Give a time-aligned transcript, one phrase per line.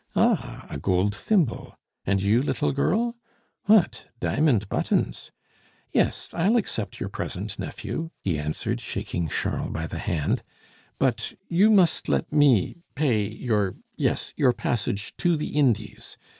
[0.15, 0.65] "Ah!
[0.67, 1.77] a gold thimble.
[2.07, 3.17] And you, little girl?
[3.65, 4.05] What!
[4.19, 5.29] diamond buttons?
[5.91, 10.41] Yes, I'll accept your present, nephew," he answered, shaking Charles by the hand.
[10.97, 16.17] "But you must let me pay your yes, your passage to the Indies.